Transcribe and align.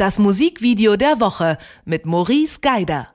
Das 0.00 0.18
Musikvideo 0.18 0.96
der 0.96 1.20
Woche 1.20 1.58
mit 1.84 2.06
Maurice 2.06 2.60
Geider. 2.62 3.08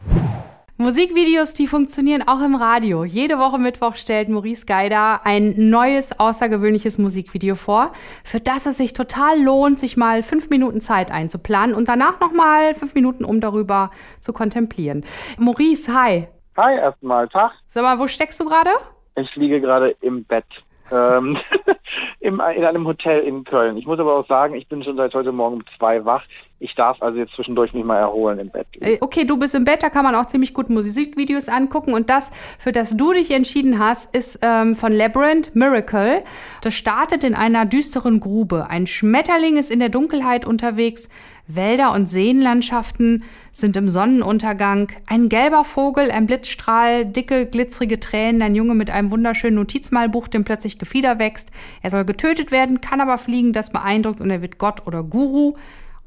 Musikvideos, 0.78 1.56
die 1.56 1.66
funktionieren 1.66 2.22
auch 2.28 2.46
im 2.46 2.54
Radio. 2.54 3.04
Jede 3.04 3.40
Woche 3.40 3.58
Mittwoch 3.58 3.96
stellt 3.96 4.30
Maurice 4.30 4.68
Geider 4.68 5.26
ein 5.26 5.72
neues, 5.72 6.20
außergewöhnliches 6.20 7.00
Musikvideo 7.00 7.56
vor, 7.56 7.92
für 8.24 8.40
das 8.40 8.68
es 8.68 8.78
sich 8.78 8.94
total 8.94 9.42
lohnt, 9.42 9.80
sich 9.80 9.98
mal 9.98 10.22
fünf 10.22 10.52
Minuten 10.52 10.80
Zeit 10.80 11.10
einzuplanen 11.10 11.76
und 11.76 11.88
danach 11.88 12.20
nochmal 12.20 12.76
fünf 12.76 12.94
Minuten, 12.94 13.26
um 13.26 13.42
darüber 13.42 13.90
zu 14.20 14.32
kontemplieren. 14.32 15.06
Maurice, 15.40 15.92
hi. 15.92 16.28
Hi, 16.56 16.76
erstmal. 16.76 17.28
Tag. 17.30 17.54
Sag 17.66 17.82
mal, 17.82 17.98
wo 17.98 18.08
steckst 18.08 18.40
du 18.40 18.46
gerade? 18.46 18.70
Ich 19.16 19.36
liege 19.36 19.60
gerade 19.60 19.96
im 20.02 20.24
Bett. 20.24 20.46
Ähm, 20.92 21.40
in 22.20 22.40
einem 22.40 22.86
Hotel 22.86 23.22
in 23.22 23.44
Köln. 23.44 23.76
Ich 23.78 23.88
muss 23.88 24.00
aber 24.00 24.18
auch 24.18 24.28
sagen, 24.28 24.54
ich 24.54 24.68
bin 24.68 24.84
schon 24.84 24.98
seit 24.98 25.16
heute 25.16 25.32
Morgen 25.32 25.56
um 25.56 25.64
zwei 25.78 26.06
wach. 26.06 26.24
Ich 26.60 26.74
darf 26.74 27.02
also 27.02 27.20
jetzt 27.20 27.34
zwischendurch 27.36 27.74
mich 27.74 27.84
mal 27.84 27.98
erholen 27.98 28.40
im 28.40 28.50
Bett. 28.50 28.68
Äh, 28.80 28.98
okay, 29.02 29.26
du 29.26 29.38
bist 29.38 29.56
im 29.56 29.66
Bett, 29.66 29.84
da 29.84 29.90
kann 29.90 30.06
man 30.06 30.16
auch 30.16 30.28
ziemlich 30.28 30.54
gut 30.54 30.70
Musikvideos 30.70 31.50
angucken. 31.50 31.94
Und 31.94 32.10
das, 32.10 32.32
für 32.60 32.72
das 32.72 32.96
du 32.96 33.12
dich 33.12 33.32
entschieden 33.32 33.78
hast, 33.78 34.16
ist 34.16 34.40
ähm, 34.42 34.76
von 34.76 34.94
Labyrinth 34.94 35.54
Miracle. 35.54 36.24
Das 36.62 36.74
startet 36.74 37.26
in 37.26 37.36
einer 37.36 37.66
düsteren 37.66 38.22
Grube. 38.22 38.70
Ein 38.70 38.88
Schmetterling 38.88 39.58
ist 39.58 39.70
in 39.70 39.80
der 39.80 39.90
Dunkelheit 39.90 40.46
unterwegs. 40.46 41.10
Wälder 41.48 41.92
und 41.92 42.08
Seenlandschaften 42.08 43.24
sind 43.52 43.76
im 43.76 43.88
Sonnenuntergang. 43.90 44.88
Ein 45.08 45.30
gelber 45.30 45.64
Vogel, 45.64 46.10
ein 46.10 46.26
Blitzstrahl, 46.26 47.06
dicke, 47.06 47.46
glitzerige 47.46 48.00
Tränen, 48.00 48.42
ein 48.42 48.56
Junge 48.56 48.76
mit 48.76 48.90
einem 48.90 49.12
wunderschönen 49.12 49.56
Notizmalbuch, 49.56 50.30
dem 50.30 50.46
plötzlich 50.46 50.80
Gefieder 50.80 51.20
wächst. 51.20 51.50
Er 51.84 51.92
soll 51.92 52.06
getötet 52.06 52.52
werden, 52.52 52.82
kann 52.82 53.02
aber 53.02 53.18
fliegen, 53.18 53.54
das 53.54 53.70
beeindruckt 53.70 54.22
und 54.22 54.32
er 54.32 54.42
wird 54.42 54.58
Gott 54.58 54.88
oder 54.88 55.04
Guru. 55.04 55.56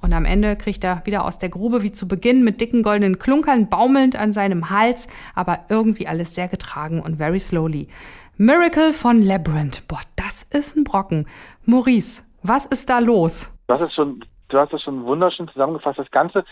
Und 0.01 0.13
am 0.13 0.25
Ende 0.25 0.57
kriegt 0.57 0.85
er 0.85 1.05
wieder 1.07 1.25
aus 1.25 1.39
der 1.39 1.49
Grube 1.49 1.83
wie 1.83 1.93
zu 1.93 2.07
Beginn 2.07 2.45
mit 2.45 2.61
dicken 2.61 2.83
goldenen 2.83 3.19
Klunkern 3.19 3.69
baumelnd 3.69 4.17
an 4.17 4.33
seinem 4.33 4.71
Hals, 4.71 5.09
aber 5.35 5.61
irgendwie 5.69 6.07
alles 6.07 6.35
sehr 6.35 6.49
getragen 6.49 7.01
und 7.01 7.17
very 7.17 7.41
slowly. 7.41 7.89
Miracle 8.37 8.93
von 8.93 9.21
Labyrinth. 9.21 9.89
Boah, 9.89 10.01
das 10.15 10.45
ist 10.45 10.77
ein 10.77 10.85
Brocken. 10.85 11.27
Maurice, 11.65 12.23
was 12.43 12.65
ist 12.65 12.89
da 12.89 13.01
los? 13.01 13.51
Das 13.67 13.81
ist 13.81 13.95
schon, 13.95 14.25
du 14.49 14.59
hast 14.59 14.73
das 14.73 14.83
schon 14.83 15.05
wunderschön 15.05 15.49
zusammengefasst. 15.49 15.99
Das 15.99 16.11
Ganze 16.13 16.45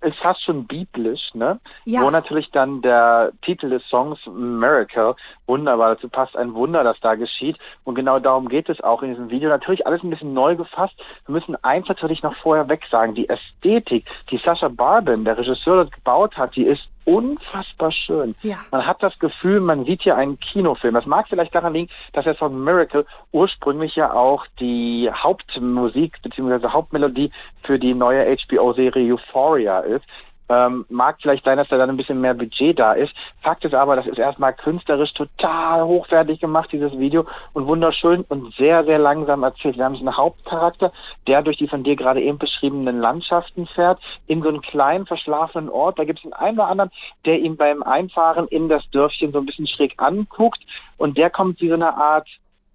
ist 0.00 0.18
fast 0.18 0.42
schon 0.42 0.66
biblisch, 0.66 1.34
ne? 1.34 1.60
Ja. 1.84 2.02
Wo 2.02 2.10
natürlich 2.10 2.50
dann 2.50 2.82
der 2.82 3.32
Titel 3.42 3.70
des 3.70 3.82
Songs 3.88 4.18
Miracle 4.26 5.14
wunderbar 5.46 5.94
dazu 5.94 6.08
passt, 6.08 6.36
ein 6.36 6.54
Wunder, 6.54 6.84
das 6.84 7.00
da 7.00 7.14
geschieht. 7.14 7.58
Und 7.84 7.94
genau 7.94 8.18
darum 8.18 8.48
geht 8.48 8.68
es 8.68 8.82
auch 8.82 9.02
in 9.02 9.10
diesem 9.10 9.30
Video. 9.30 9.48
Natürlich 9.48 9.86
alles 9.86 10.02
ein 10.02 10.10
bisschen 10.10 10.34
neu 10.34 10.56
gefasst. 10.56 10.94
Wir 11.26 11.32
müssen 11.32 11.56
eins 11.62 11.88
natürlich 11.88 12.22
noch 12.22 12.36
vorher 12.36 12.68
weg 12.68 12.82
sagen. 12.90 13.14
Die 13.14 13.28
Ästhetik, 13.28 14.06
die 14.30 14.40
Sascha 14.44 14.68
Barbin, 14.68 15.24
der 15.24 15.38
Regisseur, 15.38 15.84
das 15.84 15.92
gebaut 15.92 16.36
hat, 16.36 16.54
die 16.56 16.64
ist 16.64 16.82
unfassbar 17.04 17.92
schön. 17.92 18.34
Ja. 18.42 18.58
Man 18.70 18.86
hat 18.86 19.02
das 19.02 19.18
Gefühl, 19.18 19.60
man 19.60 19.84
sieht 19.84 20.02
hier 20.02 20.16
einen 20.16 20.38
Kinofilm. 20.38 20.94
Das 20.94 21.06
mag 21.06 21.26
vielleicht 21.28 21.54
daran 21.54 21.74
liegen, 21.74 21.90
dass 22.12 22.24
der 22.24 22.34
Song 22.36 22.62
Miracle 22.62 23.06
ursprünglich 23.32 23.96
ja 23.96 24.12
auch 24.12 24.46
die 24.60 25.10
Hauptmusik 25.12 26.20
bzw. 26.22 26.68
Hauptmelodie 26.68 27.30
für 27.62 27.78
die 27.78 27.94
neue 27.94 28.36
HBO-Serie 28.36 29.14
Euphoria 29.14 29.80
ist. 29.80 30.04
Ähm, 30.48 30.84
mag 30.90 31.16
vielleicht 31.22 31.44
sein, 31.44 31.56
dass 31.56 31.68
da 31.68 31.78
dann 31.78 31.88
ein 31.88 31.96
bisschen 31.96 32.20
mehr 32.20 32.34
Budget 32.34 32.78
da 32.78 32.92
ist. 32.92 33.12
Fakt 33.42 33.64
ist 33.64 33.74
aber, 33.74 33.96
das 33.96 34.06
ist 34.06 34.18
erstmal 34.18 34.52
künstlerisch 34.52 35.14
total 35.14 35.84
hochwertig 35.84 36.40
gemacht, 36.40 36.70
dieses 36.70 36.98
Video, 36.98 37.26
und 37.54 37.66
wunderschön 37.66 38.24
und 38.28 38.54
sehr, 38.56 38.84
sehr 38.84 38.98
langsam 38.98 39.42
erzählt. 39.42 39.76
Wir 39.76 39.84
haben 39.84 39.96
einen 39.96 40.16
Hauptcharakter, 40.16 40.92
der 41.26 41.42
durch 41.42 41.56
die 41.56 41.68
von 41.68 41.82
dir 41.82 41.96
gerade 41.96 42.20
eben 42.20 42.38
beschriebenen 42.38 42.98
Landschaften 42.98 43.66
fährt, 43.66 44.00
in 44.26 44.42
so 44.42 44.50
einen 44.50 44.60
kleinen, 44.60 45.06
verschlafenen 45.06 45.70
Ort. 45.70 45.98
Da 45.98 46.04
gibt 46.04 46.18
es 46.18 46.24
einen, 46.24 46.34
einen 46.34 46.58
oder 46.58 46.68
anderen, 46.68 46.90
der 47.24 47.40
ihn 47.40 47.56
beim 47.56 47.82
Einfahren 47.82 48.46
in 48.48 48.68
das 48.68 48.82
Dörfchen 48.90 49.32
so 49.32 49.38
ein 49.38 49.46
bisschen 49.46 49.66
schräg 49.66 49.94
anguckt 49.96 50.60
und 50.98 51.16
der 51.16 51.30
kommt 51.30 51.60
wie 51.60 51.68
so 51.68 51.74
eine 51.74 51.96
Art, 51.96 52.28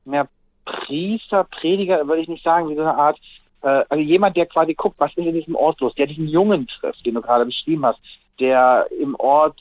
mehr 0.06 0.28
Priester, 0.66 1.44
Prediger, 1.46 2.08
würde 2.08 2.22
ich 2.22 2.28
nicht 2.28 2.44
sagen, 2.44 2.70
wie 2.70 2.76
so 2.76 2.82
eine 2.82 2.96
Art 2.96 3.20
äh, 3.62 3.84
also 3.90 4.04
jemand, 4.04 4.38
der 4.38 4.46
quasi 4.46 4.74
guckt, 4.74 5.00
was 5.00 5.12
ist 5.16 5.26
in 5.26 5.34
diesem 5.34 5.56
Ort 5.56 5.80
los, 5.82 5.94
der 5.96 6.08
diesen 6.08 6.28
Jungen 6.28 6.68
trifft, 6.68 7.06
den 7.06 7.16
du 7.16 7.22
gerade 7.22 7.46
beschrieben 7.46 7.86
hast, 7.86 8.00
der 8.40 8.88
im 9.00 9.16
Ort 9.16 9.60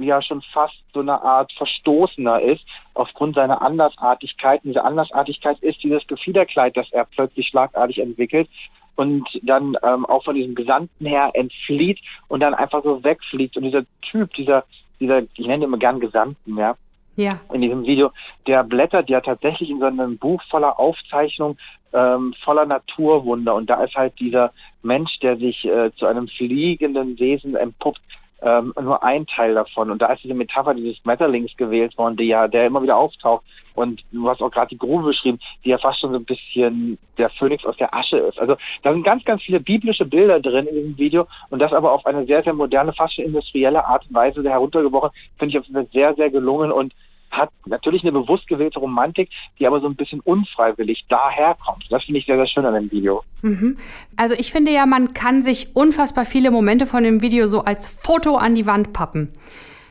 ja 0.00 0.20
schon 0.20 0.42
fast 0.52 0.74
so 0.92 1.00
eine 1.00 1.22
Art 1.22 1.52
Verstoßener 1.52 2.40
ist, 2.40 2.64
aufgrund 2.94 3.36
seiner 3.36 3.62
Andersartigkeit. 3.62 4.64
Und 4.64 4.70
diese 4.70 4.84
Andersartigkeit 4.84 5.58
ist 5.60 5.82
dieses 5.82 6.06
Gefiederkleid, 6.06 6.76
das 6.76 6.86
er 6.90 7.04
plötzlich 7.04 7.46
schlagartig 7.46 7.98
entwickelt 7.98 8.48
und 8.96 9.28
dann 9.42 9.76
ähm, 9.84 10.04
auch 10.06 10.24
von 10.24 10.34
diesem 10.34 10.56
Gesandten 10.56 11.06
her 11.06 11.30
entflieht 11.34 12.00
und 12.26 12.40
dann 12.40 12.54
einfach 12.54 12.82
so 12.82 13.04
wegfliegt. 13.04 13.56
Und 13.56 13.62
dieser 13.62 13.84
Typ, 14.02 14.34
dieser, 14.34 14.64
dieser, 14.98 15.22
ich 15.22 15.46
nenne 15.46 15.56
ihn 15.56 15.68
immer 15.68 15.78
gern 15.78 16.00
Gesandten, 16.00 16.56
ja, 16.58 16.74
ja. 17.18 17.40
in 17.52 17.60
diesem 17.60 17.84
Video, 17.84 18.12
der 18.46 18.64
blättert 18.64 19.10
ja 19.10 19.20
tatsächlich 19.20 19.70
in 19.70 19.80
so 19.80 19.86
einem 19.86 20.16
Buch 20.18 20.42
voller 20.48 20.78
Aufzeichnungen, 20.78 21.58
ähm, 21.92 22.34
voller 22.44 22.64
Naturwunder. 22.64 23.54
Und 23.54 23.68
da 23.68 23.82
ist 23.82 23.94
halt 23.94 24.18
dieser 24.20 24.52
Mensch, 24.82 25.18
der 25.20 25.36
sich 25.36 25.64
äh, 25.64 25.90
zu 25.96 26.06
einem 26.06 26.28
fliegenden 26.28 27.18
Wesen 27.18 27.56
entpuppt, 27.56 28.00
ähm, 28.42 28.72
nur 28.80 29.02
ein 29.02 29.26
Teil 29.26 29.54
davon. 29.54 29.90
Und 29.90 30.00
da 30.00 30.12
ist 30.12 30.22
diese 30.24 30.34
Metapher 30.34 30.74
dieses 30.74 30.98
Schmetterlings 30.98 31.56
gewählt 31.56 31.96
worden, 31.98 32.16
die 32.16 32.24
ja, 32.24 32.48
der 32.48 32.66
immer 32.66 32.82
wieder 32.82 32.96
auftaucht. 32.96 33.44
Und 33.74 34.02
du 34.10 34.28
hast 34.28 34.40
auch 34.42 34.50
gerade 34.50 34.70
die 34.70 34.78
Grube 34.78 35.08
beschrieben, 35.08 35.38
die 35.64 35.70
ja 35.70 35.78
fast 35.78 36.00
schon 36.00 36.10
so 36.10 36.18
ein 36.18 36.24
bisschen 36.24 36.98
der 37.16 37.30
Phönix 37.30 37.64
aus 37.64 37.76
der 37.76 37.94
Asche 37.94 38.16
ist. 38.16 38.38
Also 38.38 38.56
da 38.82 38.92
sind 38.92 39.04
ganz, 39.04 39.24
ganz 39.24 39.42
viele 39.42 39.60
biblische 39.60 40.04
Bilder 40.04 40.40
drin 40.40 40.66
in 40.66 40.74
diesem 40.74 40.98
Video 40.98 41.26
und 41.50 41.60
das 41.60 41.72
aber 41.72 41.92
auf 41.92 42.04
eine 42.04 42.26
sehr, 42.26 42.42
sehr 42.42 42.54
moderne, 42.54 42.92
fast 42.92 43.14
schon 43.14 43.24
industrielle 43.24 43.84
Art 43.84 44.04
und 44.08 44.14
Weise 44.14 44.42
heruntergebrochen, 44.42 45.10
finde 45.38 45.58
ich 45.58 45.92
sehr, 45.92 46.14
sehr 46.14 46.30
gelungen 46.30 46.72
und 46.72 46.92
hat 47.30 47.50
natürlich 47.66 48.02
eine 48.02 48.12
bewusst 48.12 48.46
gewählte 48.48 48.78
Romantik, 48.78 49.30
die 49.58 49.66
aber 49.66 49.80
so 49.80 49.86
ein 49.86 49.96
bisschen 49.96 50.20
unfreiwillig 50.20 51.04
daherkommt. 51.08 51.86
Das 51.90 52.04
finde 52.04 52.20
ich 52.20 52.26
sehr, 52.26 52.36
sehr 52.36 52.46
schön 52.46 52.66
an 52.66 52.74
dem 52.74 52.90
Video. 52.90 53.22
Mhm. 53.42 53.78
Also 54.16 54.34
ich 54.34 54.50
finde 54.50 54.70
ja, 54.70 54.86
man 54.86 55.14
kann 55.14 55.42
sich 55.42 55.74
unfassbar 55.76 56.24
viele 56.24 56.50
Momente 56.50 56.86
von 56.86 57.02
dem 57.02 57.22
Video 57.22 57.46
so 57.46 57.64
als 57.64 57.86
Foto 57.86 58.36
an 58.36 58.54
die 58.54 58.66
Wand 58.66 58.92
pappen. 58.92 59.32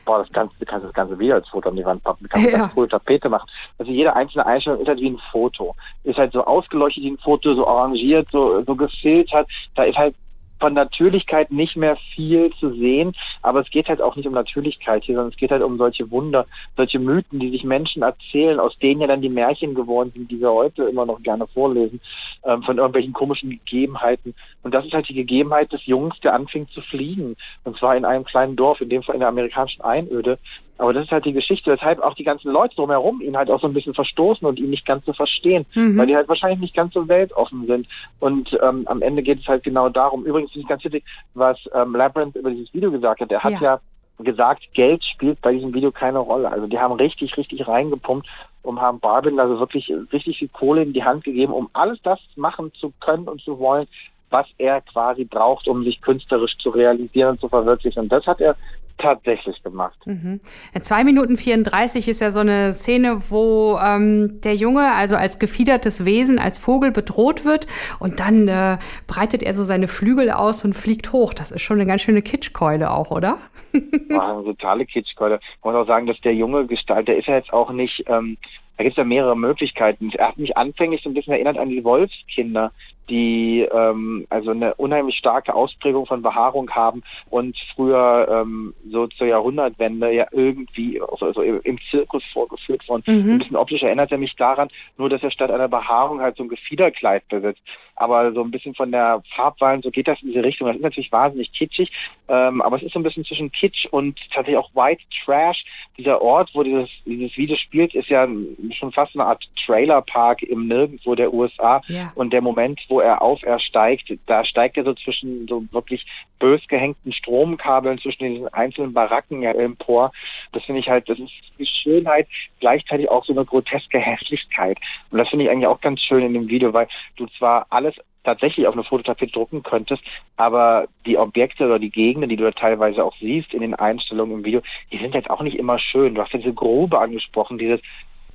Boah, 0.04 0.20
das 0.20 0.32
kannst, 0.32 0.54
du 0.58 0.64
kannst 0.64 0.86
das 0.86 0.94
ganze 0.94 1.18
Video 1.18 1.34
als 1.34 1.46
Foto 1.48 1.68
an 1.68 1.76
die 1.76 1.84
Wand 1.84 2.02
pappen. 2.02 2.24
Du 2.24 2.28
kannst 2.30 2.48
ja. 2.50 2.64
eine 2.64 2.68
coole 2.70 2.88
Tapete 2.88 3.28
machen. 3.28 3.48
Also 3.78 3.92
jede 3.92 4.16
einzelne 4.16 4.46
Einstellung 4.46 4.80
ist 4.80 4.88
halt 4.88 5.00
wie 5.00 5.10
ein 5.10 5.20
Foto. 5.30 5.76
Ist 6.04 6.16
halt 6.16 6.32
so 6.32 6.44
ausgeleuchtet 6.44 7.04
wie 7.04 7.10
ein 7.10 7.18
Foto, 7.18 7.54
so 7.54 7.66
arrangiert, 7.66 8.26
so, 8.32 8.62
so 8.64 8.74
gefiltert. 8.74 9.46
Da 9.74 9.84
ist 9.84 9.96
halt 9.96 10.14
von 10.58 10.74
Natürlichkeit 10.74 11.50
nicht 11.50 11.76
mehr 11.76 11.96
viel 12.14 12.50
zu 12.58 12.70
sehen, 12.74 13.14
aber 13.42 13.60
es 13.60 13.70
geht 13.70 13.88
halt 13.88 14.02
auch 14.02 14.16
nicht 14.16 14.26
um 14.26 14.34
Natürlichkeit 14.34 15.04
hier, 15.04 15.16
sondern 15.16 15.32
es 15.32 15.38
geht 15.38 15.50
halt 15.50 15.62
um 15.62 15.78
solche 15.78 16.10
Wunder, 16.10 16.46
solche 16.76 16.98
Mythen, 16.98 17.38
die 17.38 17.50
sich 17.50 17.64
Menschen 17.64 18.02
erzählen, 18.02 18.58
aus 18.58 18.78
denen 18.78 19.00
ja 19.00 19.06
dann 19.06 19.22
die 19.22 19.28
Märchen 19.28 19.74
geworden 19.74 20.12
sind, 20.14 20.30
die 20.30 20.40
wir 20.40 20.52
heute 20.52 20.84
immer 20.84 21.06
noch 21.06 21.22
gerne 21.22 21.46
vorlesen, 21.46 22.00
ähm, 22.44 22.62
von 22.62 22.78
irgendwelchen 22.78 23.12
komischen 23.12 23.50
Gegebenheiten. 23.50 24.34
Und 24.62 24.74
das 24.74 24.84
ist 24.84 24.92
halt 24.92 25.08
die 25.08 25.14
Gegebenheit 25.14 25.72
des 25.72 25.86
Jungs, 25.86 26.18
der 26.20 26.34
anfing 26.34 26.68
zu 26.68 26.80
fliegen. 26.82 27.36
Und 27.64 27.78
zwar 27.78 27.96
in 27.96 28.04
einem 28.04 28.24
kleinen 28.24 28.56
Dorf, 28.56 28.80
in 28.80 28.88
dem 28.88 29.02
Fall 29.02 29.14
in 29.14 29.20
der 29.20 29.28
amerikanischen 29.28 29.82
Einöde. 29.82 30.38
Aber 30.78 30.92
das 30.92 31.04
ist 31.04 31.10
halt 31.10 31.24
die 31.24 31.32
Geschichte, 31.32 31.72
weshalb 31.72 32.00
auch 32.00 32.14
die 32.14 32.24
ganzen 32.24 32.52
Leute 32.52 32.76
drumherum 32.76 33.20
ihn 33.20 33.36
halt 33.36 33.50
auch 33.50 33.60
so 33.60 33.66
ein 33.66 33.74
bisschen 33.74 33.94
verstoßen 33.94 34.46
und 34.46 34.58
ihn 34.58 34.70
nicht 34.70 34.86
ganz 34.86 35.04
so 35.04 35.12
verstehen, 35.12 35.66
mhm. 35.74 35.98
weil 35.98 36.06
die 36.06 36.16
halt 36.16 36.28
wahrscheinlich 36.28 36.60
nicht 36.60 36.74
ganz 36.74 36.94
so 36.94 37.08
weltoffen 37.08 37.66
sind. 37.66 37.88
Und 38.20 38.56
ähm, 38.62 38.84
am 38.86 39.02
Ende 39.02 39.22
geht 39.22 39.40
es 39.40 39.48
halt 39.48 39.64
genau 39.64 39.88
darum. 39.88 40.24
Übrigens 40.24 40.52
finde 40.52 40.62
ich 40.62 40.68
ganz 40.68 40.84
wichtig, 40.84 41.04
was 41.34 41.58
ähm, 41.74 41.94
Labyrinth 41.94 42.36
über 42.36 42.50
dieses 42.50 42.72
Video 42.72 42.90
gesagt 42.92 43.20
hat. 43.20 43.32
Er 43.32 43.42
hat 43.42 43.54
ja, 43.54 43.60
ja 43.60 43.80
gesagt, 44.24 44.72
Geld 44.72 45.04
spielt 45.04 45.40
bei 45.40 45.52
diesem 45.52 45.74
Video 45.74 45.90
keine 45.90 46.18
Rolle. 46.18 46.50
Also 46.50 46.66
die 46.66 46.78
haben 46.78 46.94
richtig, 46.94 47.36
richtig 47.36 47.66
reingepumpt 47.66 48.26
und 48.62 48.80
haben 48.80 49.00
Barbin 49.00 49.40
also 49.40 49.58
wirklich 49.58 49.92
richtig 50.12 50.38
viel 50.38 50.48
Kohle 50.48 50.82
in 50.82 50.92
die 50.92 51.04
Hand 51.04 51.24
gegeben, 51.24 51.52
um 51.52 51.70
alles 51.72 51.98
das 52.02 52.18
machen 52.36 52.72
zu 52.74 52.92
können 53.00 53.28
und 53.28 53.40
zu 53.40 53.58
wollen, 53.58 53.86
was 54.30 54.46
er 54.58 54.80
quasi 54.82 55.24
braucht, 55.24 55.68
um 55.68 55.84
sich 55.84 56.00
künstlerisch 56.00 56.56
zu 56.58 56.70
realisieren 56.70 57.30
und 57.30 57.40
zu 57.40 57.48
verwirklichen. 57.48 58.02
Und 58.02 58.12
das 58.12 58.26
hat 58.26 58.40
er 58.40 58.56
tatsächlich 58.98 59.62
gemacht. 59.62 59.98
Mhm. 60.06 60.40
2 60.80 61.04
Minuten 61.04 61.36
34 61.36 62.08
ist 62.08 62.20
ja 62.20 62.30
so 62.30 62.40
eine 62.40 62.72
Szene, 62.72 63.30
wo 63.30 63.78
ähm, 63.82 64.40
der 64.42 64.54
Junge 64.54 64.92
also 64.92 65.16
als 65.16 65.38
gefiedertes 65.38 66.04
Wesen, 66.04 66.38
als 66.38 66.58
Vogel 66.58 66.90
bedroht 66.90 67.44
wird 67.44 67.66
und 67.98 68.20
dann 68.20 68.48
äh, 68.48 68.78
breitet 69.06 69.42
er 69.42 69.54
so 69.54 69.64
seine 69.64 69.88
Flügel 69.88 70.30
aus 70.30 70.64
und 70.64 70.74
fliegt 70.74 71.12
hoch. 71.12 71.34
Das 71.34 71.50
ist 71.50 71.62
schon 71.62 71.78
eine 71.78 71.86
ganz 71.86 72.02
schöne 72.02 72.22
Kitschkeule 72.22 72.90
auch, 72.90 73.10
oder? 73.10 73.38
Ja, 74.10 74.34
eine 74.34 74.44
totale 74.44 74.86
Kitschkeule. 74.86 75.40
Man 75.62 75.74
muss 75.74 75.82
auch 75.82 75.86
sagen, 75.86 76.06
dass 76.06 76.20
der 76.22 76.34
junge 76.34 76.66
Gestalt, 76.66 77.08
der 77.08 77.18
ist 77.18 77.28
ja 77.28 77.36
jetzt 77.36 77.52
auch 77.52 77.70
nicht, 77.70 78.02
ähm, 78.06 78.38
da 78.76 78.84
gibt 78.84 78.94
es 78.94 78.98
ja 78.98 79.04
mehrere 79.04 79.36
Möglichkeiten. 79.36 80.10
Er 80.16 80.28
hat 80.28 80.38
mich 80.38 80.56
anfänglich 80.56 81.02
so 81.02 81.10
ein 81.10 81.14
bisschen 81.14 81.32
erinnert 81.32 81.58
an 81.58 81.68
die 81.68 81.84
Wolfskinder, 81.84 82.72
die 83.08 83.66
ähm, 83.72 84.26
also 84.30 84.50
eine 84.50 84.74
unheimlich 84.74 85.16
starke 85.16 85.54
Ausprägung 85.54 86.06
von 86.06 86.22
Behaarung 86.22 86.70
haben 86.70 87.02
und 87.30 87.56
früher 87.74 88.28
ähm, 88.30 88.74
so 88.90 89.06
zur 89.06 89.26
Jahrhundertwende 89.26 90.12
ja 90.12 90.26
irgendwie 90.32 91.00
also, 91.00 91.26
also 91.26 91.42
im 91.42 91.78
Zirkus 91.90 92.22
vorgeführt 92.32 92.88
worden. 92.88 93.02
Mhm. 93.06 93.32
Ein 93.32 93.38
bisschen 93.38 93.56
optisch 93.56 93.82
erinnert 93.82 94.12
er 94.12 94.18
mich 94.18 94.34
daran, 94.36 94.68
nur 94.96 95.08
dass 95.08 95.22
er 95.22 95.30
statt 95.30 95.50
einer 95.50 95.68
Behaarung 95.68 96.20
halt 96.20 96.36
so 96.36 96.42
ein 96.42 96.48
Gefiederkleid 96.48 97.26
besitzt. 97.28 97.62
Aber 97.96 98.32
so 98.32 98.42
ein 98.42 98.50
bisschen 98.50 98.74
von 98.74 98.92
der 98.92 99.22
Farbwahl, 99.34 99.80
so 99.82 99.90
geht 99.90 100.08
das 100.08 100.22
in 100.22 100.28
diese 100.28 100.44
Richtung. 100.44 100.68
Das 100.68 100.76
ist 100.76 100.82
natürlich 100.82 101.12
wahnsinnig 101.12 101.52
kitschig, 101.52 101.90
ähm, 102.28 102.60
aber 102.60 102.76
es 102.76 102.82
ist 102.82 102.92
so 102.92 102.98
ein 102.98 103.02
bisschen 103.02 103.24
zwischen 103.24 103.50
Kitsch 103.50 103.86
und 103.86 104.18
tatsächlich 104.32 104.58
auch 104.58 104.70
White 104.74 105.02
Trash. 105.24 105.64
Dieser 105.96 106.20
Ort, 106.20 106.50
wo 106.54 106.62
dieses, 106.62 106.88
dieses 107.04 107.36
Video 107.36 107.56
spielt, 107.56 107.94
ist 107.94 108.08
ja 108.08 108.28
schon 108.72 108.92
fast 108.92 109.14
eine 109.14 109.24
Art 109.24 109.42
Trailerpark 109.64 110.42
im 110.42 110.68
Nirgendwo 110.68 111.14
der 111.14 111.32
USA. 111.32 111.80
Ja. 111.88 112.12
Und 112.14 112.32
der 112.32 112.42
Moment, 112.42 112.80
wo 112.88 113.00
er 113.00 113.22
auf, 113.22 113.42
er 113.42 113.58
steigt, 113.58 114.12
da 114.26 114.44
steigt 114.44 114.76
er 114.76 114.84
so 114.84 114.94
zwischen 114.94 115.48
so 115.48 115.64
wirklich 115.72 116.06
bös 116.38 116.60
gehängten 116.68 117.12
Stromkabeln 117.12 117.98
zwischen 117.98 118.24
diesen 118.24 118.48
einzelnen 118.48 118.92
Baracken 118.92 119.42
ja 119.42 119.52
empor. 119.52 120.12
Das 120.52 120.64
finde 120.64 120.80
ich 120.80 120.88
halt, 120.88 121.08
das 121.08 121.18
ist 121.18 121.32
die 121.58 121.66
Schönheit, 121.66 122.28
gleichzeitig 122.60 123.08
auch 123.08 123.24
so 123.24 123.32
eine 123.32 123.44
groteske 123.44 123.98
Hässlichkeit. 123.98 124.78
Und 125.10 125.18
das 125.18 125.28
finde 125.28 125.46
ich 125.46 125.50
eigentlich 125.50 125.66
auch 125.66 125.80
ganz 125.80 126.00
schön 126.00 126.22
in 126.22 126.34
dem 126.34 126.48
Video, 126.48 126.72
weil 126.72 126.88
du 127.16 127.26
zwar 127.38 127.66
alles 127.70 127.94
tatsächlich 128.24 128.66
auf 128.66 128.74
eine 128.74 128.84
Fototapete 128.84 129.32
drucken 129.32 129.62
könntest, 129.62 130.02
aber 130.36 130.86
die 131.06 131.18
Objekte 131.18 131.66
oder 131.66 131.78
die 131.78 131.90
Gegenden, 131.90 132.28
die 132.28 132.36
du 132.36 132.44
da 132.44 132.52
teilweise 132.52 133.04
auch 133.04 133.14
siehst 133.20 133.54
in 133.54 133.60
den 133.60 133.74
Einstellungen 133.74 134.38
im 134.38 134.44
Video, 134.44 134.62
die 134.92 134.98
sind 134.98 135.14
jetzt 135.14 135.30
auch 135.30 135.42
nicht 135.42 135.58
immer 135.58 135.78
schön. 135.78 136.14
Du 136.14 136.22
hast 136.22 136.32
diese 136.32 136.52
Grube 136.52 136.98
angesprochen, 136.98 137.58
dieses 137.58 137.80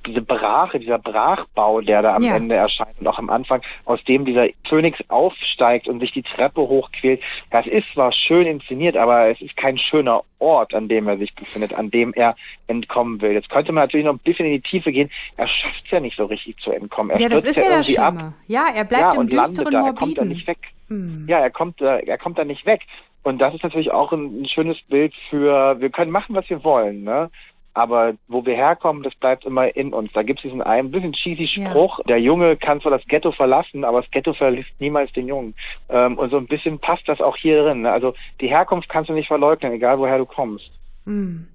diese 0.06 0.22
Brache, 0.22 0.78
dieser 0.78 0.98
Brachbau, 0.98 1.80
der 1.80 2.02
da 2.02 2.16
am 2.16 2.22
ja. 2.22 2.36
Ende 2.36 2.54
erscheint 2.54 3.00
und 3.00 3.06
auch 3.06 3.18
am 3.18 3.30
Anfang, 3.30 3.62
aus 3.84 4.02
dem 4.04 4.24
dieser 4.24 4.48
Phönix 4.68 4.98
aufsteigt 5.08 5.88
und 5.88 6.00
sich 6.00 6.12
die 6.12 6.22
Treppe 6.22 6.60
hochquält, 6.60 7.20
das 7.50 7.66
ist 7.66 7.86
zwar 7.92 8.12
schön 8.12 8.46
inszeniert, 8.46 8.96
aber 8.96 9.28
es 9.28 9.40
ist 9.40 9.56
kein 9.56 9.78
schöner 9.78 10.22
Ort, 10.38 10.74
an 10.74 10.88
dem 10.88 11.08
er 11.08 11.16
sich 11.16 11.34
befindet, 11.34 11.74
an 11.74 11.90
dem 11.90 12.12
er 12.14 12.36
entkommen 12.66 13.20
will. 13.20 13.32
Jetzt 13.32 13.50
könnte 13.50 13.72
man 13.72 13.84
natürlich 13.84 14.06
noch 14.06 14.14
ein 14.14 14.18
bisschen 14.18 14.46
in 14.46 14.52
die 14.52 14.60
Tiefe 14.60 14.92
gehen. 14.92 15.10
Er 15.36 15.48
schafft 15.48 15.84
es 15.84 15.90
ja 15.90 16.00
nicht 16.00 16.16
so 16.16 16.26
richtig 16.26 16.58
zu 16.58 16.70
entkommen. 16.70 17.10
Er 17.10 17.20
ja, 17.20 17.28
das 17.28 17.44
ist 17.44 17.56
ja, 17.56 17.64
ja 17.64 17.70
irgendwie 17.70 17.98
ab. 17.98 18.32
Ja, 18.46 18.68
er 18.74 18.84
bleibt 18.84 19.02
ja, 19.02 19.12
im 19.12 19.18
und 19.18 19.32
düsteren 19.32 19.72
da. 19.72 19.86
Er 19.86 19.94
kommt 19.94 20.18
da 20.18 20.24
nicht 20.24 20.46
weg. 20.46 20.58
Hm. 20.88 21.24
Ja, 21.28 21.38
er 21.38 21.50
kommt, 21.50 21.80
äh, 21.80 22.00
er 22.00 22.18
kommt 22.18 22.38
da 22.38 22.44
nicht 22.44 22.66
weg. 22.66 22.82
Und 23.22 23.38
das 23.38 23.54
ist 23.54 23.62
natürlich 23.62 23.90
auch 23.90 24.12
ein, 24.12 24.42
ein, 24.42 24.48
schönes 24.48 24.80
Bild 24.82 25.14
für, 25.30 25.80
wir 25.80 25.88
können 25.88 26.10
machen, 26.10 26.34
was 26.34 26.48
wir 26.50 26.62
wollen. 26.62 27.04
Ne? 27.04 27.30
Aber 27.74 28.14
wo 28.28 28.46
wir 28.46 28.54
herkommen, 28.54 29.02
das 29.02 29.14
bleibt 29.16 29.44
immer 29.44 29.74
in 29.76 29.92
uns. 29.92 30.12
Da 30.12 30.22
gibt 30.22 30.38
es 30.38 30.44
diesen 30.44 30.62
einen 30.62 30.92
bisschen 30.92 31.12
cheesy 31.12 31.48
Spruch, 31.48 31.98
ja. 31.98 32.04
der 32.04 32.20
Junge 32.20 32.56
kann 32.56 32.80
zwar 32.80 32.92
das 32.92 33.04
Ghetto 33.06 33.32
verlassen, 33.32 33.84
aber 33.84 34.00
das 34.00 34.10
Ghetto 34.12 34.32
verlässt 34.32 34.70
niemals 34.78 35.12
den 35.12 35.26
Jungen. 35.26 35.54
Ähm, 35.88 36.16
und 36.16 36.30
so 36.30 36.36
ein 36.36 36.46
bisschen 36.46 36.78
passt 36.78 37.08
das 37.08 37.20
auch 37.20 37.36
hier 37.36 37.62
drin. 37.62 37.82
Ne? 37.82 37.90
Also 37.90 38.14
die 38.40 38.48
Herkunft 38.48 38.88
kannst 38.88 39.10
du 39.10 39.14
nicht 39.14 39.26
verleugnen, 39.26 39.72
egal 39.72 39.98
woher 39.98 40.18
du 40.18 40.24
kommst. 40.24 40.70
Hm. 41.04 41.48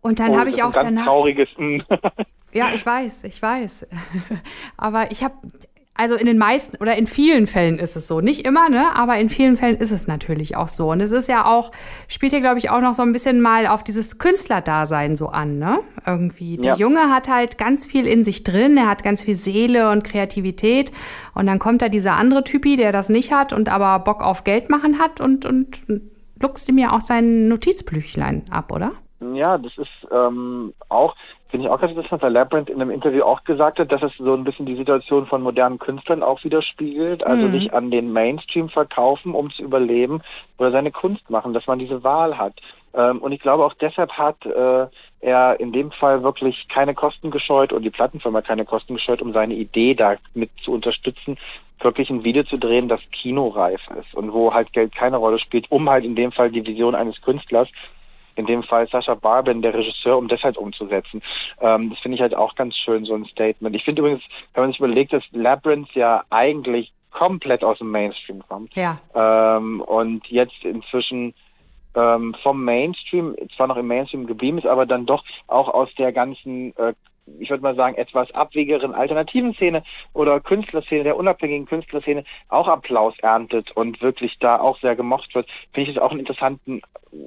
Und 0.00 0.18
dann 0.18 0.30
oh, 0.30 0.38
habe 0.38 0.48
ich 0.48 0.62
auch 0.62 0.72
danach... 0.72 1.04
Trauriges, 1.04 1.48
hm. 1.56 1.82
ja, 2.52 2.72
ich 2.72 2.84
weiß, 2.84 3.24
ich 3.24 3.40
weiß. 3.40 3.86
aber 4.78 5.10
ich 5.10 5.22
habe 5.22 5.34
also 5.98 6.14
in 6.14 6.26
den 6.26 6.38
meisten 6.38 6.76
oder 6.76 6.96
in 6.96 7.08
vielen 7.08 7.48
Fällen 7.48 7.80
ist 7.80 7.96
es 7.96 8.06
so. 8.06 8.20
Nicht 8.20 8.46
immer, 8.46 8.68
ne? 8.68 8.94
Aber 8.94 9.18
in 9.18 9.28
vielen 9.28 9.56
Fällen 9.56 9.76
ist 9.76 9.90
es 9.90 10.06
natürlich 10.06 10.56
auch 10.56 10.68
so. 10.68 10.92
Und 10.92 11.00
es 11.00 11.10
ist 11.10 11.28
ja 11.28 11.44
auch, 11.44 11.72
spielt 12.06 12.32
ja, 12.32 12.38
glaube 12.38 12.58
ich, 12.58 12.70
auch 12.70 12.80
noch 12.80 12.94
so 12.94 13.02
ein 13.02 13.12
bisschen 13.12 13.40
mal 13.40 13.66
auf 13.66 13.82
dieses 13.82 14.18
Künstlerdasein 14.18 15.16
so 15.16 15.28
an, 15.28 15.58
ne? 15.58 15.80
Irgendwie. 16.06 16.56
Der 16.56 16.74
ja. 16.74 16.78
Junge 16.78 17.10
hat 17.12 17.28
halt 17.28 17.58
ganz 17.58 17.84
viel 17.84 18.06
in 18.06 18.22
sich 18.22 18.44
drin, 18.44 18.76
er 18.76 18.88
hat 18.88 19.02
ganz 19.02 19.24
viel 19.24 19.34
Seele 19.34 19.90
und 19.90 20.04
Kreativität. 20.04 20.92
Und 21.34 21.46
dann 21.46 21.58
kommt 21.58 21.82
da 21.82 21.88
dieser 21.88 22.12
andere 22.14 22.44
Typi, 22.44 22.76
der 22.76 22.92
das 22.92 23.08
nicht 23.08 23.32
hat 23.32 23.52
und 23.52 23.68
aber 23.68 23.98
Bock 24.04 24.22
auf 24.22 24.44
Geld 24.44 24.70
machen 24.70 25.00
hat 25.00 25.20
und, 25.20 25.44
und 25.44 25.80
luchst 26.40 26.68
ihm 26.68 26.78
ja 26.78 26.92
auch 26.92 27.00
sein 27.00 27.48
Notizblüchlein 27.48 28.44
ab, 28.50 28.70
oder? 28.70 28.92
Ja, 29.20 29.58
das 29.58 29.76
ist 29.76 29.88
ähm, 30.12 30.72
auch, 30.88 31.16
finde 31.48 31.66
ich 31.66 31.72
auch 31.72 31.80
ganz 31.80 31.92
interessant, 31.92 32.22
weil 32.22 32.32
Labyrinth 32.32 32.70
in 32.70 32.80
einem 32.80 32.92
Interview 32.92 33.22
auch 33.22 33.42
gesagt 33.42 33.80
hat, 33.80 33.90
dass 33.90 34.02
es 34.02 34.12
so 34.16 34.34
ein 34.34 34.44
bisschen 34.44 34.66
die 34.66 34.76
Situation 34.76 35.26
von 35.26 35.42
modernen 35.42 35.80
Künstlern 35.80 36.22
auch 36.22 36.44
widerspiegelt, 36.44 37.24
also 37.24 37.46
mhm. 37.46 37.50
nicht 37.50 37.72
an 37.74 37.90
den 37.90 38.12
Mainstream 38.12 38.68
verkaufen, 38.68 39.34
um 39.34 39.50
zu 39.50 39.62
überleben 39.62 40.22
oder 40.56 40.70
seine 40.70 40.92
Kunst 40.92 41.28
machen, 41.30 41.52
dass 41.52 41.66
man 41.66 41.80
diese 41.80 42.04
Wahl 42.04 42.38
hat. 42.38 42.54
Ähm, 42.94 43.18
und 43.18 43.32
ich 43.32 43.40
glaube 43.40 43.64
auch 43.64 43.74
deshalb 43.74 44.12
hat 44.12 44.46
äh, 44.46 44.86
er 45.20 45.58
in 45.58 45.72
dem 45.72 45.90
Fall 45.90 46.22
wirklich 46.22 46.68
keine 46.68 46.94
Kosten 46.94 47.32
gescheut 47.32 47.72
und 47.72 47.82
die 47.82 47.90
Plattenfirma 47.90 48.40
keine 48.40 48.64
Kosten 48.64 48.94
gescheut, 48.94 49.20
um 49.20 49.32
seine 49.32 49.54
Idee 49.54 49.94
da 49.94 50.14
mit 50.34 50.50
zu 50.62 50.72
unterstützen, 50.72 51.38
wirklich 51.80 52.08
ein 52.10 52.22
Video 52.22 52.44
zu 52.44 52.56
drehen, 52.56 52.88
das 52.88 53.00
kinoreif 53.10 53.80
ist 53.98 54.14
und 54.14 54.32
wo 54.32 54.54
halt 54.54 54.72
Geld 54.72 54.94
keine 54.94 55.16
Rolle 55.16 55.40
spielt, 55.40 55.70
um 55.70 55.88
halt 55.90 56.04
in 56.04 56.14
dem 56.14 56.30
Fall 56.30 56.50
die 56.50 56.64
Vision 56.64 56.94
eines 56.94 57.20
Künstlers 57.20 57.68
in 58.38 58.46
dem 58.46 58.62
Fall 58.62 58.88
Sascha 58.88 59.14
Barben, 59.14 59.62
der 59.62 59.74
Regisseur, 59.74 60.16
um 60.16 60.28
das 60.28 60.42
halt 60.42 60.56
umzusetzen. 60.56 61.22
Ähm, 61.60 61.90
das 61.90 61.98
finde 61.98 62.16
ich 62.16 62.22
halt 62.22 62.34
auch 62.34 62.54
ganz 62.54 62.76
schön, 62.76 63.04
so 63.04 63.14
ein 63.14 63.26
Statement. 63.26 63.74
Ich 63.74 63.84
finde 63.84 64.00
übrigens, 64.00 64.22
wenn 64.54 64.62
man 64.62 64.70
sich 64.70 64.78
überlegt, 64.78 65.12
dass 65.12 65.24
Labyrinth 65.32 65.92
ja 65.94 66.22
eigentlich 66.30 66.92
komplett 67.10 67.64
aus 67.64 67.78
dem 67.78 67.90
Mainstream 67.90 68.42
kommt. 68.48 68.74
Ja. 68.76 68.98
Ähm, 69.14 69.80
und 69.80 70.26
jetzt 70.28 70.62
inzwischen 70.62 71.34
ähm, 71.94 72.36
vom 72.42 72.64
Mainstream, 72.64 73.34
zwar 73.56 73.66
noch 73.66 73.76
im 73.76 73.88
Mainstream 73.88 74.26
geblieben 74.26 74.58
ist, 74.58 74.66
aber 74.66 74.86
dann 74.86 75.06
doch 75.06 75.24
auch 75.46 75.68
aus 75.68 75.88
der 75.98 76.12
ganzen 76.12 76.76
äh, 76.76 76.94
ich 77.38 77.50
würde 77.50 77.62
mal 77.62 77.74
sagen, 77.74 77.96
etwas 77.96 78.30
abwegeren 78.32 78.94
alternativen 78.94 79.54
Szene 79.54 79.82
oder 80.12 80.40
Künstlerszene, 80.40 81.04
der 81.04 81.16
unabhängigen 81.16 81.66
Künstlerszene 81.66 82.24
auch 82.48 82.68
Applaus 82.68 83.14
erntet 83.20 83.70
und 83.72 84.00
wirklich 84.00 84.38
da 84.38 84.58
auch 84.58 84.78
sehr 84.80 84.96
gemocht 84.96 85.34
wird, 85.34 85.48
finde 85.72 85.90
ich 85.90 85.96
das 85.96 86.02
auch 86.02 86.10
einen 86.10 86.20
interessanten, 86.20 86.82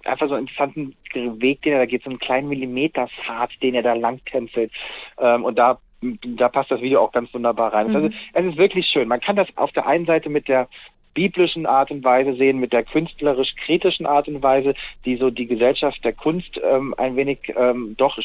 einfach 0.05 0.27
so 0.27 0.35
einen 0.35 0.47
interessanten 0.47 0.95
Weg, 1.13 1.61
den 1.61 1.73
er 1.73 1.79
da 1.79 1.85
geht, 1.85 2.03
so 2.03 2.09
einen 2.09 2.19
kleinen 2.19 2.49
Millimeterpfad, 2.49 3.51
den 3.61 3.75
er 3.75 3.83
da 3.83 3.93
langtänzelt. 3.93 4.71
Ähm, 5.19 5.43
und 5.43 5.57
da 5.57 5.79
da 6.01 6.49
passt 6.49 6.71
das 6.71 6.81
Video 6.81 6.99
auch 6.99 7.11
ganz 7.11 7.31
wunderbar 7.33 7.73
rein. 7.73 7.89
Mhm. 7.89 7.95
Also 7.95 8.09
es 8.33 8.45
ist 8.45 8.57
wirklich 8.57 8.87
schön. 8.87 9.07
Man 9.07 9.21
kann 9.21 9.35
das 9.35 9.47
auf 9.55 9.71
der 9.71 9.85
einen 9.85 10.05
Seite 10.05 10.29
mit 10.29 10.47
der 10.47 10.67
biblischen 11.13 11.65
Art 11.65 11.91
und 11.91 12.03
Weise 12.03 12.35
sehen, 12.35 12.59
mit 12.59 12.73
der 12.73 12.83
künstlerisch-kritischen 12.83 14.05
Art 14.05 14.27
und 14.27 14.41
Weise, 14.41 14.73
die 15.05 15.17
so 15.17 15.29
die 15.29 15.47
Gesellschaft 15.47 16.03
der 16.03 16.13
Kunst 16.13 16.59
ähm, 16.63 16.93
ein 16.97 17.15
wenig 17.15 17.53
ähm, 17.55 17.95
doch 17.97 18.17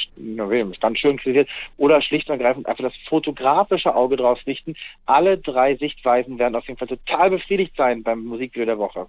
ganz 0.80 0.98
schön 0.98 1.16
kritisiert, 1.16 1.48
oder 1.76 2.00
schlicht 2.02 2.28
und 2.28 2.38
ergreifend 2.38 2.66
einfach 2.66 2.84
das 2.84 2.94
fotografische 3.08 3.94
Auge 3.94 4.16
drauf 4.16 4.38
richten. 4.46 4.74
Alle 5.06 5.38
drei 5.38 5.76
Sichtweisen 5.76 6.38
werden 6.38 6.54
auf 6.54 6.66
jeden 6.66 6.78
Fall 6.78 6.88
total 6.88 7.30
befriedigt 7.30 7.74
sein 7.76 8.02
beim 8.02 8.24
Musikvideo 8.24 8.66
der 8.66 8.78
Woche. 8.78 9.06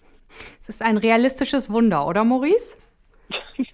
Es 0.62 0.69
ist 0.69 0.81
ein 0.81 0.97
realistisches 0.97 1.71
Wunder, 1.71 2.06
oder 2.07 2.23
Maurice? 2.23 2.77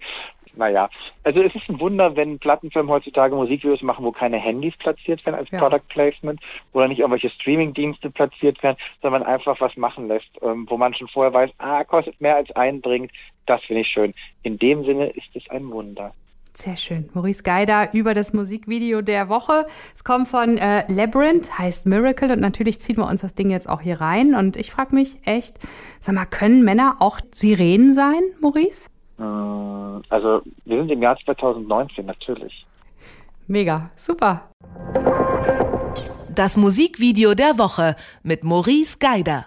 naja, 0.56 0.88
also 1.22 1.42
es 1.42 1.54
ist 1.54 1.68
ein 1.68 1.80
Wunder, 1.80 2.16
wenn 2.16 2.38
Plattenfirmen 2.38 2.90
heutzutage 2.90 3.34
Musikvideos 3.34 3.82
machen, 3.82 4.04
wo 4.04 4.12
keine 4.12 4.38
Handys 4.38 4.76
platziert 4.76 5.24
werden 5.24 5.36
als 5.36 5.50
ja. 5.50 5.58
Product 5.58 5.86
Placement 5.88 6.40
oder 6.72 6.88
nicht 6.88 7.00
irgendwelche 7.00 7.30
Streaming-Dienste 7.30 8.10
platziert 8.10 8.62
werden, 8.62 8.76
sondern 9.02 9.22
einfach 9.22 9.60
was 9.60 9.76
machen 9.76 10.08
lässt, 10.08 10.30
ähm, 10.42 10.66
wo 10.68 10.76
man 10.76 10.94
schon 10.94 11.08
vorher 11.08 11.32
weiß, 11.32 11.50
ah, 11.58 11.84
kostet 11.84 12.20
mehr 12.20 12.36
als 12.36 12.50
einbringt. 12.52 13.10
Das 13.46 13.62
finde 13.62 13.82
ich 13.82 13.88
schön. 13.88 14.14
In 14.42 14.58
dem 14.58 14.84
Sinne 14.84 15.08
ist 15.08 15.34
es 15.34 15.48
ein 15.50 15.70
Wunder. 15.70 16.12
Sehr 16.56 16.76
schön. 16.76 17.10
Maurice 17.14 17.42
Geider 17.42 17.92
über 17.94 18.14
das 18.14 18.32
Musikvideo 18.32 19.02
der 19.02 19.28
Woche. 19.28 19.66
Es 19.92 20.04
kommt 20.04 20.28
von 20.28 20.56
äh, 20.56 20.84
Labyrinth, 20.86 21.58
heißt 21.58 21.84
Miracle 21.86 22.30
und 22.30 22.40
natürlich 22.40 22.80
ziehen 22.80 22.96
wir 22.96 23.08
uns 23.08 23.22
das 23.22 23.34
Ding 23.34 23.50
jetzt 23.50 23.68
auch 23.68 23.80
hier 23.80 24.00
rein. 24.00 24.36
Und 24.36 24.56
ich 24.56 24.70
frage 24.70 24.94
mich 24.94 25.18
echt, 25.24 25.58
sag 26.00 26.14
mal, 26.14 26.26
können 26.26 26.62
Männer 26.62 26.96
auch 27.00 27.18
Sirenen 27.32 27.92
sein, 27.92 28.22
Maurice? 28.40 28.88
Äh, 29.18 29.22
also 29.22 30.42
wir 30.64 30.78
sind 30.78 30.90
im 30.90 31.02
Jahr 31.02 31.16
2019 31.24 32.06
natürlich. 32.06 32.66
Mega, 33.46 33.88
super. 33.96 34.48
Das 36.34 36.56
Musikvideo 36.56 37.34
der 37.34 37.58
Woche 37.58 37.94
mit 38.22 38.42
Maurice 38.42 38.98
Geider. 38.98 39.46